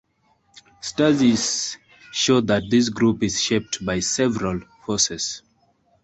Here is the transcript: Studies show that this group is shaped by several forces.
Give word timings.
Studies 0.79 1.77
show 2.11 2.41
that 2.41 2.63
this 2.71 2.89
group 2.89 3.21
is 3.21 3.39
shaped 3.39 3.85
by 3.85 3.99
several 3.99 4.61
forces. 4.83 5.43